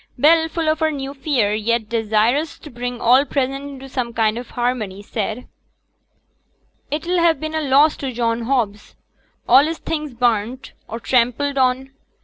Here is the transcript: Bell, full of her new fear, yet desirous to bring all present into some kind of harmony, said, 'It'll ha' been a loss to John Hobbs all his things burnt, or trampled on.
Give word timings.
Bell, 0.17 0.49
full 0.49 0.67
of 0.67 0.79
her 0.79 0.89
new 0.89 1.13
fear, 1.13 1.53
yet 1.53 1.87
desirous 1.87 2.57
to 2.57 2.71
bring 2.71 2.99
all 2.99 3.23
present 3.23 3.63
into 3.69 3.87
some 3.87 4.13
kind 4.15 4.35
of 4.39 4.49
harmony, 4.49 5.03
said, 5.03 5.47
'It'll 6.89 7.19
ha' 7.19 7.39
been 7.39 7.53
a 7.53 7.61
loss 7.61 7.95
to 7.97 8.11
John 8.11 8.41
Hobbs 8.45 8.95
all 9.47 9.65
his 9.65 9.77
things 9.77 10.15
burnt, 10.15 10.73
or 10.87 10.99
trampled 10.99 11.59
on. 11.59 11.91